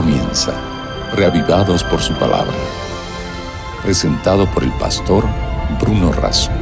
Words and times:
comienza, 0.00 0.52
reavivados 1.16 1.82
por 1.82 1.98
su 1.98 2.14
palabra. 2.14 2.54
Presentado 3.82 4.46
por 4.54 4.62
el 4.62 4.70
pastor 4.78 5.24
Bruno 5.80 6.12
Razo. 6.12 6.52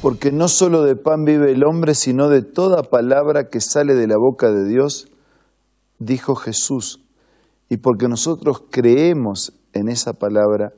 Porque 0.00 0.32
no 0.32 0.48
solo 0.48 0.84
de 0.84 0.96
pan 0.96 1.26
vive 1.26 1.52
el 1.52 1.64
hombre, 1.64 1.94
sino 1.94 2.30
de 2.30 2.40
toda 2.40 2.84
palabra 2.84 3.50
que 3.50 3.60
sale 3.60 3.92
de 3.92 4.06
la 4.06 4.16
boca 4.16 4.50
de 4.50 4.66
Dios, 4.66 5.08
dijo 5.98 6.34
Jesús. 6.34 7.04
Y 7.68 7.76
porque 7.76 8.08
nosotros 8.08 8.62
creemos 8.70 9.52
en 9.74 9.90
esa 9.90 10.14
palabra 10.14 10.72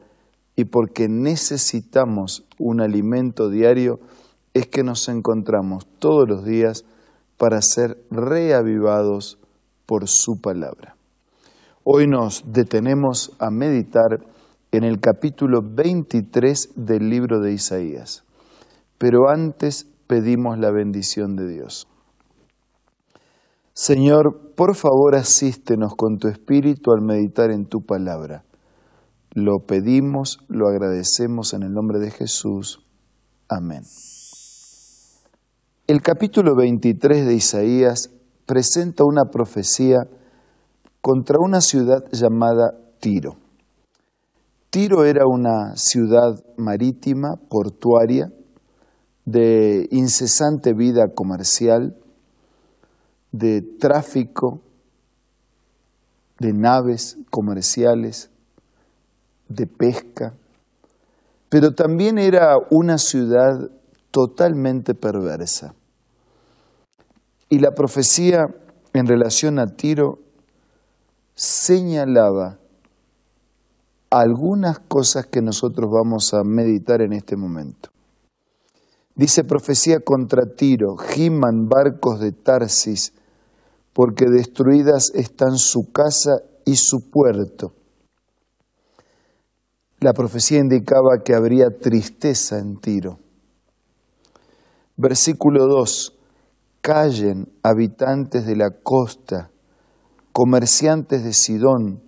y 0.56 0.64
porque 0.64 1.06
necesitamos 1.08 2.44
un 2.58 2.80
alimento 2.80 3.50
diario, 3.50 4.00
es 4.52 4.66
que 4.66 4.82
nos 4.82 5.08
encontramos 5.08 5.86
todos 6.00 6.28
los 6.28 6.44
días 6.44 6.84
para 7.38 7.62
ser 7.62 7.96
reavivados 8.10 9.38
por 9.86 10.08
su 10.08 10.40
palabra. 10.40 10.96
Hoy 11.84 12.06
nos 12.06 12.44
detenemos 12.52 13.32
a 13.38 13.50
meditar 13.50 14.18
en 14.72 14.84
el 14.84 15.00
capítulo 15.00 15.62
23 15.62 16.72
del 16.76 17.08
libro 17.08 17.40
de 17.40 17.52
Isaías, 17.52 18.24
pero 18.98 19.30
antes 19.30 19.86
pedimos 20.06 20.58
la 20.58 20.70
bendición 20.70 21.36
de 21.36 21.48
Dios. 21.48 21.88
Señor, 23.72 24.54
por 24.56 24.74
favor 24.74 25.14
asístenos 25.14 25.94
con 25.96 26.18
tu 26.18 26.28
espíritu 26.28 26.90
al 26.90 27.00
meditar 27.00 27.50
en 27.52 27.66
tu 27.66 27.80
palabra. 27.80 28.42
Lo 29.32 29.60
pedimos, 29.60 30.40
lo 30.48 30.68
agradecemos 30.68 31.54
en 31.54 31.62
el 31.62 31.72
nombre 31.72 32.00
de 32.00 32.10
Jesús. 32.10 32.84
Amén. 33.48 33.84
El 35.88 36.02
capítulo 36.02 36.54
23 36.54 37.24
de 37.24 37.32
Isaías 37.32 38.10
presenta 38.44 39.04
una 39.06 39.30
profecía 39.30 40.06
contra 41.00 41.38
una 41.40 41.62
ciudad 41.62 42.04
llamada 42.12 42.74
Tiro. 43.00 43.38
Tiro 44.68 45.06
era 45.06 45.22
una 45.26 45.76
ciudad 45.76 46.44
marítima, 46.58 47.36
portuaria, 47.48 48.30
de 49.24 49.88
incesante 49.90 50.74
vida 50.74 51.14
comercial, 51.14 51.96
de 53.32 53.62
tráfico, 53.62 54.60
de 56.38 56.52
naves 56.52 57.16
comerciales, 57.30 58.28
de 59.48 59.66
pesca, 59.66 60.34
pero 61.48 61.72
también 61.72 62.18
era 62.18 62.58
una 62.70 62.98
ciudad 62.98 63.70
totalmente 64.10 64.92
perversa. 64.92 65.74
Y 67.48 67.60
la 67.60 67.72
profecía 67.72 68.48
en 68.92 69.06
relación 69.06 69.58
a 69.58 69.66
Tiro 69.66 70.18
señalaba 71.34 72.58
algunas 74.10 74.78
cosas 74.80 75.26
que 75.26 75.40
nosotros 75.40 75.90
vamos 75.90 76.32
a 76.34 76.42
meditar 76.44 77.00
en 77.02 77.12
este 77.12 77.36
momento. 77.36 77.90
Dice 79.14 79.44
profecía 79.44 80.00
contra 80.00 80.46
Tiro, 80.54 80.96
giman 80.96 81.68
barcos 81.68 82.20
de 82.20 82.32
Tarsis, 82.32 83.12
porque 83.92 84.26
destruidas 84.26 85.10
están 85.14 85.58
su 85.58 85.90
casa 85.92 86.42
y 86.64 86.76
su 86.76 87.10
puerto. 87.10 87.72
La 90.00 90.12
profecía 90.12 90.58
indicaba 90.58 91.22
que 91.24 91.34
habría 91.34 91.70
tristeza 91.70 92.58
en 92.58 92.76
Tiro. 92.76 93.18
Versículo 94.96 95.66
2. 95.66 96.17
Callen 96.88 97.52
habitantes 97.62 98.46
de 98.46 98.56
la 98.56 98.70
costa, 98.70 99.50
comerciantes 100.32 101.22
de 101.22 101.34
Sidón, 101.34 102.02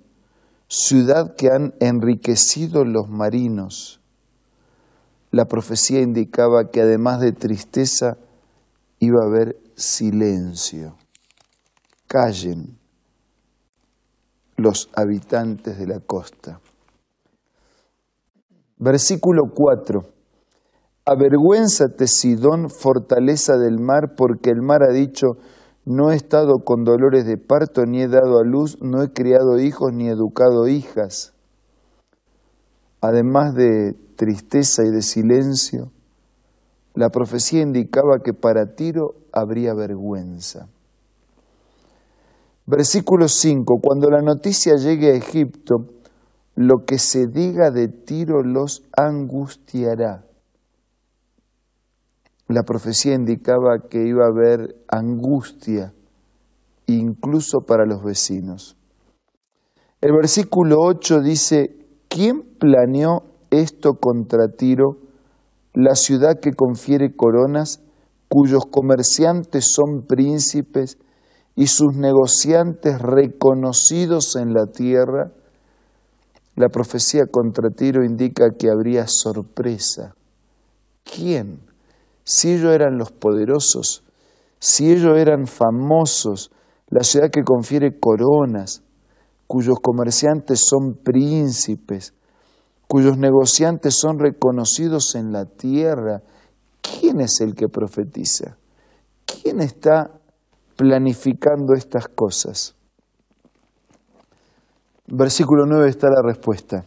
ciudad 0.68 1.36
que 1.36 1.50
han 1.50 1.74
enriquecido 1.80 2.86
los 2.86 3.10
marinos. 3.10 4.00
La 5.32 5.44
profecía 5.44 6.00
indicaba 6.00 6.70
que 6.70 6.80
además 6.80 7.20
de 7.20 7.32
tristeza 7.32 8.16
iba 9.00 9.22
a 9.22 9.26
haber 9.26 9.58
silencio. 9.76 10.96
Callen 12.06 12.78
los 14.56 14.88
habitantes 14.94 15.76
de 15.76 15.88
la 15.88 16.00
costa. 16.00 16.58
Versículo 18.78 19.42
4. 19.54 20.19
Avergüénzate, 21.10 22.06
Sidón, 22.06 22.70
fortaleza 22.70 23.56
del 23.56 23.80
mar, 23.80 24.14
porque 24.16 24.50
el 24.50 24.62
mar 24.62 24.84
ha 24.84 24.92
dicho, 24.92 25.38
no 25.84 26.12
he 26.12 26.14
estado 26.14 26.60
con 26.64 26.84
dolores 26.84 27.26
de 27.26 27.36
parto, 27.36 27.84
ni 27.84 28.00
he 28.00 28.06
dado 28.06 28.38
a 28.38 28.44
luz, 28.44 28.78
no 28.80 29.02
he 29.02 29.12
criado 29.12 29.58
hijos, 29.58 29.92
ni 29.92 30.06
educado 30.06 30.68
hijas. 30.68 31.32
Además 33.00 33.56
de 33.56 33.96
tristeza 34.14 34.84
y 34.84 34.90
de 34.90 35.02
silencio, 35.02 35.90
la 36.94 37.08
profecía 37.08 37.62
indicaba 37.62 38.20
que 38.22 38.32
para 38.32 38.76
Tiro 38.76 39.16
habría 39.32 39.74
vergüenza. 39.74 40.68
Versículo 42.66 43.26
5. 43.26 43.80
Cuando 43.82 44.10
la 44.10 44.22
noticia 44.22 44.76
llegue 44.76 45.10
a 45.10 45.16
Egipto, 45.16 45.88
lo 46.54 46.84
que 46.84 47.00
se 47.00 47.26
diga 47.26 47.72
de 47.72 47.88
Tiro 47.88 48.44
los 48.44 48.84
angustiará. 48.96 50.29
La 52.50 52.64
profecía 52.64 53.14
indicaba 53.14 53.78
que 53.88 54.04
iba 54.04 54.24
a 54.24 54.28
haber 54.28 54.74
angustia, 54.88 55.92
incluso 56.88 57.60
para 57.60 57.86
los 57.86 58.02
vecinos. 58.02 58.76
El 60.00 60.14
versículo 60.14 60.78
8 60.80 61.20
dice, 61.20 61.76
¿quién 62.08 62.42
planeó 62.58 63.22
esto 63.50 63.92
contra 63.92 64.48
Tiro, 64.48 64.96
la 65.74 65.94
ciudad 65.94 66.40
que 66.40 66.50
confiere 66.50 67.14
coronas, 67.14 67.82
cuyos 68.28 68.64
comerciantes 68.68 69.66
son 69.72 70.04
príncipes 70.08 70.98
y 71.54 71.68
sus 71.68 71.94
negociantes 71.94 73.00
reconocidos 73.00 74.34
en 74.34 74.54
la 74.54 74.66
tierra? 74.66 75.30
La 76.56 76.68
profecía 76.68 77.26
contra 77.30 77.70
Tiro 77.70 78.04
indica 78.04 78.46
que 78.58 78.68
habría 78.68 79.06
sorpresa. 79.06 80.16
¿Quién? 81.04 81.69
Si 82.24 82.52
ellos 82.52 82.72
eran 82.72 82.98
los 82.98 83.12
poderosos, 83.12 84.04
si 84.58 84.90
ellos 84.90 85.16
eran 85.16 85.46
famosos, 85.46 86.50
la 86.88 87.02
ciudad 87.02 87.30
que 87.30 87.42
confiere 87.42 87.98
coronas, 87.98 88.82
cuyos 89.46 89.78
comerciantes 89.82 90.60
son 90.60 90.94
príncipes, 91.02 92.14
cuyos 92.86 93.16
negociantes 93.16 93.94
son 93.94 94.18
reconocidos 94.18 95.14
en 95.14 95.32
la 95.32 95.44
tierra, 95.44 96.22
¿quién 96.82 97.20
es 97.20 97.40
el 97.40 97.54
que 97.54 97.68
profetiza? 97.68 98.56
¿Quién 99.24 99.60
está 99.60 100.10
planificando 100.76 101.74
estas 101.74 102.08
cosas? 102.08 102.74
Versículo 105.06 105.64
9 105.66 105.88
está 105.88 106.08
la 106.08 106.22
respuesta. 106.22 106.84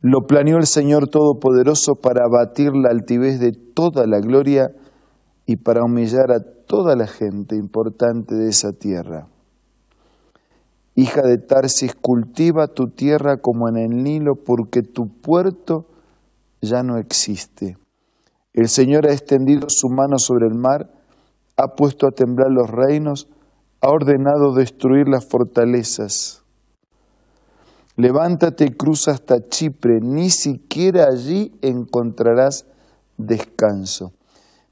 Lo 0.00 0.26
planeó 0.26 0.58
el 0.58 0.66
Señor 0.66 1.08
Todopoderoso 1.08 1.94
para 1.94 2.24
abatir 2.24 2.70
la 2.74 2.90
altivez 2.90 3.40
de 3.40 3.52
toda 3.78 4.08
la 4.08 4.18
gloria 4.18 4.72
y 5.46 5.54
para 5.54 5.84
humillar 5.84 6.32
a 6.32 6.40
toda 6.66 6.96
la 6.96 7.06
gente 7.06 7.54
importante 7.54 8.34
de 8.34 8.48
esa 8.48 8.72
tierra. 8.72 9.28
Hija 10.96 11.22
de 11.22 11.38
Tarsis, 11.38 11.94
cultiva 11.94 12.66
tu 12.66 12.88
tierra 12.88 13.36
como 13.36 13.68
en 13.68 13.76
el 13.76 14.02
Nilo, 14.02 14.34
porque 14.34 14.82
tu 14.82 15.06
puerto 15.22 15.86
ya 16.60 16.82
no 16.82 16.98
existe. 16.98 17.76
El 18.52 18.68
Señor 18.68 19.06
ha 19.06 19.12
extendido 19.12 19.68
su 19.68 19.88
mano 19.90 20.18
sobre 20.18 20.48
el 20.48 20.56
mar, 20.56 20.90
ha 21.56 21.68
puesto 21.76 22.08
a 22.08 22.10
temblar 22.10 22.50
los 22.50 22.68
reinos, 22.68 23.28
ha 23.80 23.90
ordenado 23.90 24.54
destruir 24.54 25.08
las 25.08 25.24
fortalezas. 25.28 26.42
Levántate 27.94 28.64
y 28.64 28.70
cruza 28.70 29.12
hasta 29.12 29.36
Chipre, 29.48 30.00
ni 30.02 30.30
siquiera 30.30 31.04
allí 31.04 31.52
encontrarás 31.62 32.66
descanso. 33.18 34.12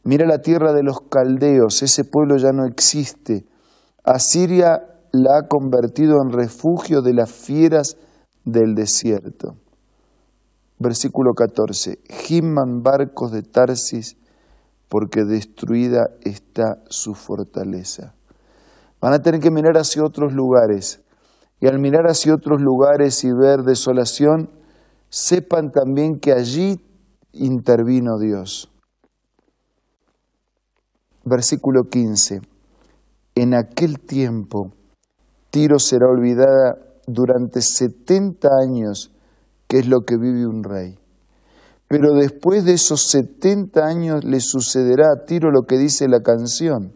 Mira 0.04 0.26
la 0.26 0.40
tierra 0.40 0.72
de 0.72 0.82
los 0.82 1.00
caldeos, 1.10 1.82
ese 1.82 2.04
pueblo 2.04 2.36
ya 2.38 2.52
no 2.52 2.64
existe. 2.64 3.44
Asiria 4.04 4.82
la 5.12 5.38
ha 5.38 5.48
convertido 5.48 6.22
en 6.22 6.32
refugio 6.32 7.02
de 7.02 7.12
las 7.12 7.30
fieras 7.30 7.96
del 8.44 8.74
desierto. 8.74 9.56
Versículo 10.78 11.32
14. 11.34 11.98
Giman 12.08 12.82
barcos 12.82 13.32
de 13.32 13.42
Tarsis, 13.42 14.16
porque 14.88 15.24
destruida 15.24 16.10
está 16.22 16.82
su 16.88 17.14
fortaleza. 17.14 18.14
Van 19.00 19.12
a 19.12 19.18
tener 19.18 19.40
que 19.40 19.50
mirar 19.50 19.76
hacia 19.76 20.04
otros 20.04 20.32
lugares 20.32 21.02
y 21.60 21.66
al 21.66 21.78
mirar 21.78 22.06
hacia 22.06 22.34
otros 22.34 22.60
lugares 22.60 23.24
y 23.24 23.32
ver 23.32 23.62
desolación, 23.62 24.50
sepan 25.08 25.72
también 25.72 26.20
que 26.20 26.32
allí 26.32 26.76
intervino 27.38 28.18
Dios. 28.18 28.70
Versículo 31.24 31.84
15. 31.90 32.40
en 33.34 33.54
aquel 33.54 34.00
tiempo 34.00 34.70
Tiro 35.50 35.78
será 35.78 36.06
olvidada 36.06 36.78
durante 37.06 37.62
70 37.62 38.48
años, 38.62 39.10
que 39.68 39.78
es 39.78 39.88
lo 39.88 40.00
que 40.00 40.16
vive 40.16 40.46
un 40.46 40.62
rey. 40.62 40.98
Pero 41.88 42.14
después 42.14 42.64
de 42.64 42.74
esos 42.74 43.08
70 43.08 43.84
años 43.84 44.24
le 44.24 44.40
sucederá 44.40 45.12
a 45.12 45.24
Tiro 45.24 45.50
lo 45.50 45.62
que 45.62 45.78
dice 45.78 46.08
la 46.08 46.20
canción. 46.20 46.92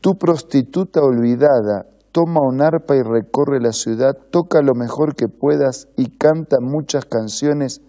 Tu 0.00 0.16
prostituta 0.16 1.00
olvidada 1.02 1.86
toma 2.12 2.40
un 2.40 2.62
arpa 2.62 2.96
y 2.96 3.02
recorre 3.02 3.60
la 3.60 3.72
ciudad, 3.72 4.16
toca 4.30 4.62
lo 4.62 4.74
mejor 4.74 5.14
que 5.14 5.28
puedas 5.28 5.88
y 5.96 6.16
canta 6.16 6.56
muchas 6.60 7.04
canciones 7.04 7.82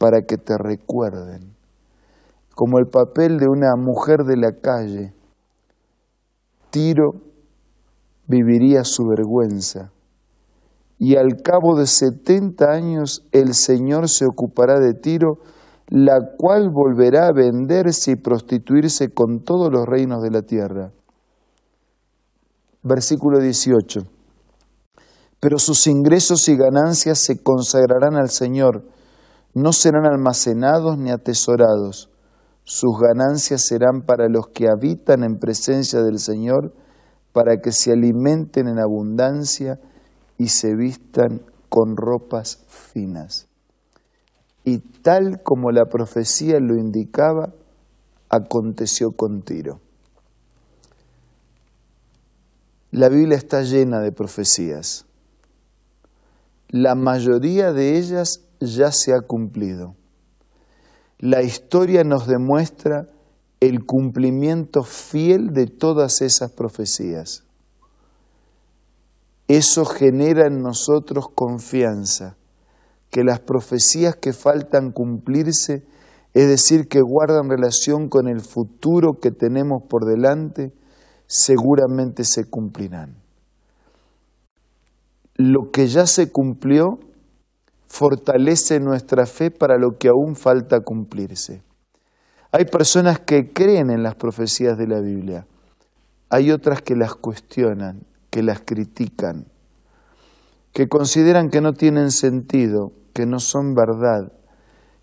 para 0.00 0.22
que 0.22 0.36
te 0.36 0.56
recuerden. 0.58 1.54
Como 2.56 2.78
el 2.78 2.86
papel 2.86 3.38
de 3.38 3.46
una 3.46 3.76
mujer 3.76 4.24
de 4.24 4.36
la 4.36 4.52
calle, 4.60 5.12
Tiro 6.70 7.12
viviría 8.26 8.82
su 8.82 9.04
vergüenza. 9.04 9.92
Y 10.98 11.16
al 11.16 11.42
cabo 11.42 11.78
de 11.78 11.86
setenta 11.86 12.72
años 12.72 13.24
el 13.32 13.54
Señor 13.54 14.08
se 14.08 14.24
ocupará 14.24 14.80
de 14.80 14.94
Tiro, 14.94 15.38
la 15.88 16.18
cual 16.36 16.70
volverá 16.70 17.26
a 17.26 17.32
venderse 17.32 18.12
y 18.12 18.16
prostituirse 18.16 19.10
con 19.10 19.44
todos 19.44 19.70
los 19.70 19.86
reinos 19.86 20.22
de 20.22 20.30
la 20.30 20.42
tierra 20.42 20.92
versículo 22.82 23.40
18. 23.40 24.00
Pero 25.40 25.58
sus 25.58 25.86
ingresos 25.86 26.48
y 26.48 26.56
ganancias 26.56 27.18
se 27.18 27.42
consagrarán 27.42 28.16
al 28.16 28.30
Señor, 28.30 28.84
no 29.54 29.72
serán 29.72 30.06
almacenados 30.06 30.98
ni 30.98 31.10
atesorados. 31.10 32.10
Sus 32.64 32.98
ganancias 33.00 33.66
serán 33.66 34.02
para 34.02 34.28
los 34.28 34.48
que 34.48 34.68
habitan 34.68 35.24
en 35.24 35.38
presencia 35.38 36.02
del 36.02 36.18
Señor, 36.18 36.72
para 37.32 37.60
que 37.62 37.72
se 37.72 37.92
alimenten 37.92 38.68
en 38.68 38.78
abundancia 38.78 39.80
y 40.38 40.48
se 40.48 40.74
vistan 40.74 41.42
con 41.68 41.96
ropas 41.96 42.64
finas. 42.68 43.48
Y 44.64 44.78
tal 44.78 45.42
como 45.42 45.70
la 45.70 45.86
profecía 45.86 46.60
lo 46.60 46.76
indicaba, 46.76 47.52
aconteció 48.28 49.10
con 49.12 49.42
Tiro. 49.42 49.80
La 52.92 53.08
Biblia 53.08 53.36
está 53.36 53.62
llena 53.62 54.00
de 54.00 54.12
profecías. 54.12 55.06
La 56.68 56.94
mayoría 56.94 57.72
de 57.72 57.98
ellas 57.98 58.40
ya 58.60 58.92
se 58.92 59.12
ha 59.12 59.20
cumplido. 59.20 59.94
La 61.18 61.42
historia 61.42 62.04
nos 62.04 62.26
demuestra 62.26 63.08
el 63.60 63.84
cumplimiento 63.84 64.82
fiel 64.82 65.52
de 65.52 65.66
todas 65.66 66.22
esas 66.22 66.52
profecías. 66.52 67.44
Eso 69.48 69.84
genera 69.84 70.46
en 70.46 70.62
nosotros 70.62 71.26
confianza, 71.34 72.36
que 73.10 73.24
las 73.24 73.40
profecías 73.40 74.16
que 74.16 74.32
faltan 74.32 74.92
cumplirse, 74.92 75.84
es 76.32 76.48
decir, 76.48 76.88
que 76.88 77.00
guardan 77.00 77.50
relación 77.50 78.08
con 78.08 78.28
el 78.28 78.40
futuro 78.40 79.14
que 79.20 79.32
tenemos 79.32 79.82
por 79.88 80.06
delante, 80.06 80.72
seguramente 81.26 82.24
se 82.24 82.44
cumplirán. 82.44 83.16
Lo 85.34 85.70
que 85.72 85.88
ya 85.88 86.06
se 86.06 86.30
cumplió 86.30 87.00
fortalece 87.90 88.78
nuestra 88.78 89.26
fe 89.26 89.50
para 89.50 89.76
lo 89.76 89.98
que 89.98 90.08
aún 90.08 90.36
falta 90.36 90.80
cumplirse. 90.80 91.62
Hay 92.52 92.64
personas 92.64 93.18
que 93.18 93.52
creen 93.52 93.90
en 93.90 94.02
las 94.02 94.14
profecías 94.14 94.78
de 94.78 94.86
la 94.86 95.00
Biblia, 95.00 95.46
hay 96.30 96.52
otras 96.52 96.80
que 96.80 96.94
las 96.94 97.14
cuestionan, 97.14 98.04
que 98.30 98.42
las 98.42 98.60
critican, 98.60 99.46
que 100.72 100.88
consideran 100.88 101.50
que 101.50 101.60
no 101.60 101.72
tienen 101.72 102.12
sentido, 102.12 102.92
que 103.12 103.26
no 103.26 103.40
son 103.40 103.74
verdad, 103.74 104.32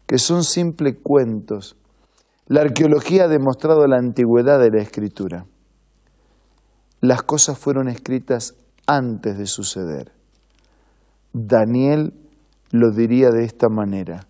que 0.06 0.18
son 0.18 0.44
simples 0.44 0.96
cuentos. 1.04 1.76
La 2.48 2.62
arqueología 2.62 3.26
ha 3.26 3.28
demostrado 3.28 3.86
la 3.86 3.98
antigüedad 3.98 4.60
de 4.60 4.72
la 4.72 4.82
escritura 4.82 5.46
las 7.02 7.24
cosas 7.24 7.58
fueron 7.58 7.90
escritas 7.90 8.56
antes 8.88 9.38
de 9.38 9.46
suceder. 9.46 10.12
Daniel 11.34 12.14
lo 12.72 12.92
diría 12.92 13.30
de 13.30 13.44
esta 13.44 13.70
manera. 13.70 14.28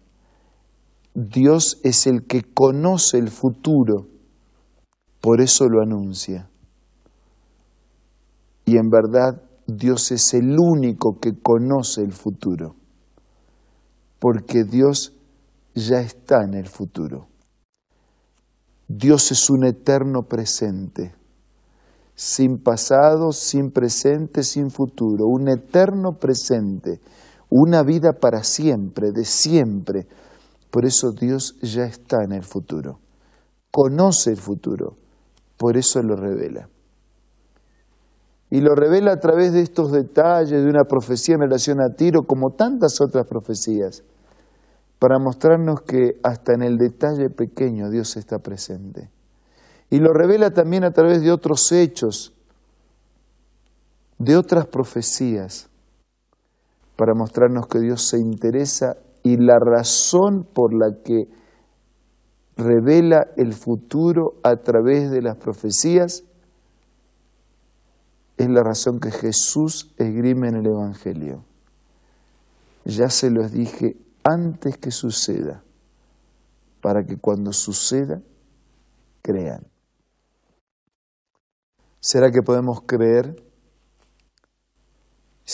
Dios 1.14 1.80
es 1.84 2.08
el 2.08 2.26
que 2.28 2.44
conoce 2.44 3.18
el 3.18 3.30
futuro, 3.30 4.06
por 5.22 5.42
eso 5.42 5.66
lo 5.66 5.82
anuncia. 5.82 6.50
Y 8.66 8.78
en 8.78 8.90
verdad 8.90 9.42
Dios 9.66 10.12
es 10.12 10.34
el 10.34 10.56
único 10.60 11.20
que 11.20 11.34
conoce 11.42 12.02
el 12.02 12.12
futuro, 12.12 12.76
porque 14.20 14.64
Dios 14.64 15.14
ya 15.74 16.00
está 16.02 16.44
en 16.44 16.54
el 16.54 16.68
futuro. 16.68 17.28
Dios 18.88 19.32
es 19.32 19.50
un 19.50 19.66
eterno 19.66 20.24
presente 20.24 21.18
sin 22.18 22.58
pasado, 22.58 23.32
sin 23.32 23.70
presente, 23.70 24.42
sin 24.42 24.72
futuro, 24.72 25.28
un 25.28 25.50
eterno 25.50 26.14
presente, 26.14 27.00
una 27.50 27.84
vida 27.84 28.14
para 28.14 28.44
siempre, 28.44 29.12
de 29.12 29.26
siempre. 29.26 30.08
Por 30.72 30.86
eso 30.86 31.12
Dios 31.12 31.56
ya 31.62 31.84
está 31.84 32.24
en 32.24 32.34
el 32.34 32.44
futuro, 32.44 33.00
conoce 33.72 34.32
el 34.32 34.38
futuro, 34.38 34.96
por 35.58 35.78
eso 35.78 36.02
lo 36.02 36.16
revela. 36.16 36.70
Y 38.50 38.62
lo 38.62 38.76
revela 38.76 39.12
a 39.12 39.20
través 39.20 39.52
de 39.52 39.62
estos 39.62 39.92
detalles 39.92 40.64
de 40.64 40.70
una 40.70 40.86
profecía 40.86 41.36
en 41.36 41.42
relación 41.42 41.82
a 41.82 41.94
Tiro, 41.96 42.24
como 42.24 42.52
tantas 42.52 43.02
otras 43.02 43.28
profecías, 43.28 44.04
para 45.00 45.20
mostrarnos 45.20 45.82
que 45.82 46.20
hasta 46.24 46.54
en 46.54 46.64
el 46.64 46.78
detalle 46.78 47.30
pequeño 47.30 47.90
Dios 47.90 48.16
está 48.16 48.40
presente. 48.40 49.10
Y 49.90 50.00
lo 50.00 50.14
revela 50.14 50.52
también 50.52 50.84
a 50.84 50.92
través 50.92 51.22
de 51.22 51.32
otros 51.32 51.72
hechos, 51.72 52.34
de 54.18 54.36
otras 54.36 54.66
profecías, 54.66 55.70
para 56.98 57.14
mostrarnos 57.14 57.68
que 57.68 57.80
Dios 57.80 58.10
se 58.10 58.20
interesa 58.20 58.98
y 59.24 59.38
la 59.38 59.60
razón 59.60 60.46
por 60.54 60.74
la 60.74 61.04
que 61.04 61.28
revela 62.58 63.28
el 63.38 63.54
futuro 63.54 64.34
a 64.44 64.56
través 64.58 65.12
de 65.12 65.22
las 65.22 65.38
profecías 65.38 66.24
es 68.38 68.50
la 68.50 68.64
razón 68.64 69.00
que 69.00 69.12
Jesús 69.12 69.94
esgrime 69.98 70.50
en 70.50 70.56
el 70.58 70.68
Evangelio. 70.68 71.44
Ya 72.86 73.10
se 73.10 73.30
los 73.30 73.52
dije 73.52 73.96
antes 74.24 74.78
que 74.78 74.92
suceda, 74.92 75.64
para 76.82 77.04
que 77.04 77.18
cuando 77.18 77.54
suceda, 77.54 78.22
crean. 79.22 79.66
¿Será 82.00 82.32
que 82.32 82.42
podemos 82.42 82.82
creer? 82.86 83.47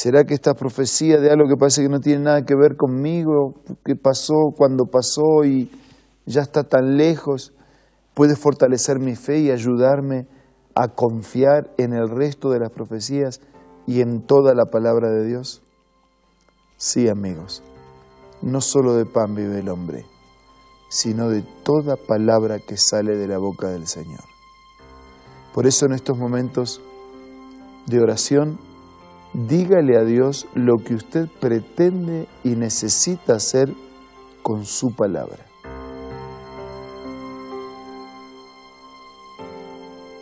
¿Será 0.04 0.26
que 0.26 0.34
esta 0.34 0.54
profecía 0.54 1.18
de 1.22 1.32
algo 1.32 1.48
que 1.48 1.56
parece 1.56 1.82
que 1.82 1.88
no 1.88 2.02
tiene 2.02 2.26
nada 2.26 2.44
que 2.44 2.56
ver 2.56 2.76
conmigo, 2.76 3.54
que 3.86 3.96
pasó 3.96 4.52
cuando 4.54 4.84
pasó 4.84 5.46
y 5.46 5.72
ya 6.26 6.42
está 6.42 6.66
tan 6.66 6.98
lejos, 6.98 7.54
puede 8.14 8.36
fortalecer 8.36 9.00
mi 9.00 9.16
fe 9.16 9.40
y 9.40 9.50
ayudarme 9.50 10.28
a 10.76 10.90
confiar 10.90 11.74
en 11.78 11.94
el 11.94 12.10
resto 12.10 12.50
de 12.50 12.60
las 12.60 12.70
profecías 12.70 13.40
y 13.88 14.02
en 14.02 14.24
toda 14.24 14.54
la 14.54 14.66
palabra 14.66 15.10
de 15.10 15.26
Dios? 15.26 15.62
Sí, 16.76 17.08
amigos, 17.08 17.64
no 18.42 18.60
solo 18.60 18.96
de 18.96 19.06
pan 19.06 19.34
vive 19.36 19.60
el 19.60 19.70
hombre, 19.70 20.04
sino 20.90 21.30
de 21.30 21.46
toda 21.64 21.96
palabra 21.96 22.60
que 22.60 22.76
sale 22.76 23.16
de 23.16 23.30
la 23.30 23.38
boca 23.38 23.70
del 23.70 23.88
Señor. 23.88 24.26
Por 25.54 25.66
eso 25.66 25.86
en 25.86 25.94
estos 25.94 26.18
momentos 26.18 26.82
de 27.88 28.02
oración, 28.02 28.60
dígale 29.34 29.98
a 29.98 30.04
Dios 30.04 30.48
lo 30.54 30.78
que 30.78 30.96
usted 30.96 31.28
pretende 31.40 32.28
y 32.44 32.50
necesita 32.50 33.36
hacer 33.36 33.74
con 34.42 34.66
su 34.66 34.96
palabra. 34.96 35.46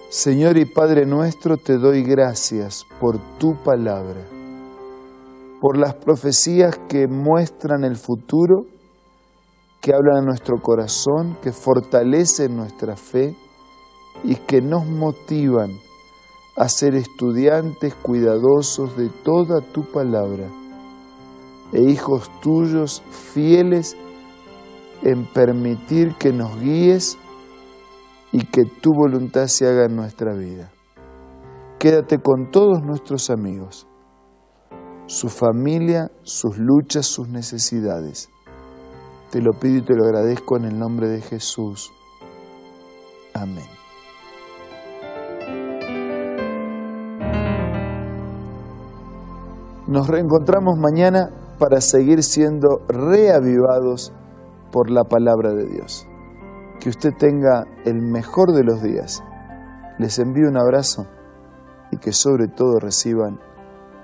Señor 0.09 0.57
y 0.57 0.65
Padre 0.65 1.05
nuestro, 1.05 1.57
te 1.57 1.77
doy 1.77 2.03
gracias 2.03 2.85
por 2.99 3.17
tu 3.37 3.55
palabra, 3.63 4.21
por 5.61 5.77
las 5.77 5.95
profecías 5.95 6.77
que 6.89 7.07
muestran 7.07 7.85
el 7.85 7.95
futuro, 7.95 8.65
que 9.79 9.93
hablan 9.93 10.17
a 10.17 10.25
nuestro 10.25 10.57
corazón, 10.61 11.37
que 11.41 11.53
fortalecen 11.53 12.55
nuestra 12.55 12.97
fe 12.97 13.35
y 14.23 14.35
que 14.35 14.61
nos 14.61 14.85
motivan 14.85 15.71
a 16.61 16.69
ser 16.69 16.93
estudiantes 16.93 17.95
cuidadosos 17.95 18.95
de 18.95 19.09
toda 19.09 19.61
tu 19.61 19.83
palabra 19.83 20.47
e 21.73 21.81
hijos 21.81 22.29
tuyos 22.39 23.01
fieles 23.09 23.97
en 25.01 25.25
permitir 25.25 26.13
que 26.19 26.31
nos 26.31 26.59
guíes 26.59 27.17
y 28.31 28.45
que 28.45 28.65
tu 28.79 28.91
voluntad 28.93 29.47
se 29.47 29.67
haga 29.67 29.85
en 29.85 29.95
nuestra 29.95 30.35
vida. 30.35 30.71
Quédate 31.79 32.19
con 32.19 32.51
todos 32.51 32.83
nuestros 32.83 33.31
amigos, 33.31 33.87
su 35.07 35.29
familia, 35.29 36.11
sus 36.21 36.59
luchas, 36.59 37.07
sus 37.07 37.27
necesidades. 37.27 38.29
Te 39.31 39.41
lo 39.41 39.53
pido 39.53 39.77
y 39.77 39.81
te 39.81 39.95
lo 39.95 40.03
agradezco 40.05 40.57
en 40.57 40.65
el 40.65 40.77
nombre 40.77 41.07
de 41.07 41.21
Jesús. 41.21 41.91
Amén. 43.33 43.80
Nos 49.91 50.07
reencontramos 50.07 50.77
mañana 50.77 51.31
para 51.59 51.81
seguir 51.81 52.23
siendo 52.23 52.79
reavivados 52.87 54.13
por 54.71 54.89
la 54.89 55.03
palabra 55.03 55.51
de 55.51 55.65
Dios. 55.65 56.07
Que 56.79 56.87
usted 56.87 57.09
tenga 57.19 57.65
el 57.83 58.01
mejor 58.01 58.53
de 58.53 58.63
los 58.63 58.81
días. 58.81 59.21
Les 59.99 60.17
envío 60.17 60.47
un 60.47 60.55
abrazo 60.55 61.07
y 61.91 61.97
que 61.97 62.13
sobre 62.13 62.47
todo 62.47 62.79
reciban 62.79 63.41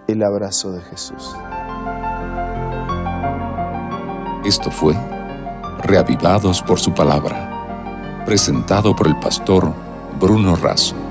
el 0.10 0.24
abrazo 0.24 0.74
de 0.74 0.82
Jesús. 0.82 1.34
Esto 4.44 4.70
fue 4.70 4.94
Reavivados 5.84 6.62
por 6.64 6.80
su 6.80 6.94
palabra, 6.94 8.26
presentado 8.26 8.94
por 8.94 9.08
el 9.08 9.18
pastor 9.22 9.72
Bruno 10.20 10.58
Razo. 10.58 11.07